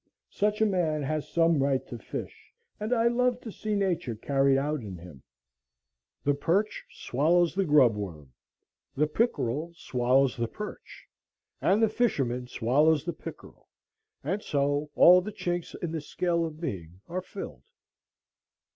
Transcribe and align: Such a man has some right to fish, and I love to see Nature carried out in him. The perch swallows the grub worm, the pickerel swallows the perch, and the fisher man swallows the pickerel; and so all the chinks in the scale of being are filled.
Such 0.31 0.61
a 0.61 0.65
man 0.65 1.03
has 1.03 1.29
some 1.29 1.61
right 1.61 1.85
to 1.85 1.99
fish, 1.99 2.55
and 2.79 2.91
I 2.91 3.07
love 3.07 3.39
to 3.41 3.51
see 3.51 3.75
Nature 3.75 4.15
carried 4.15 4.57
out 4.57 4.81
in 4.81 4.97
him. 4.97 5.21
The 6.23 6.33
perch 6.33 6.83
swallows 6.89 7.53
the 7.53 7.65
grub 7.65 7.95
worm, 7.95 8.33
the 8.95 9.05
pickerel 9.05 9.73
swallows 9.75 10.35
the 10.37 10.47
perch, 10.47 11.05
and 11.61 11.83
the 11.83 11.87
fisher 11.87 12.25
man 12.25 12.47
swallows 12.47 13.05
the 13.05 13.13
pickerel; 13.13 13.67
and 14.23 14.41
so 14.41 14.89
all 14.95 15.21
the 15.21 15.31
chinks 15.31 15.75
in 15.83 15.91
the 15.91 16.01
scale 16.01 16.45
of 16.45 16.59
being 16.59 17.01
are 17.07 17.21
filled. 17.21 17.65